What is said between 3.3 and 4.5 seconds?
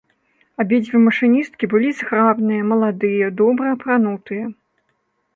добра апранутыя.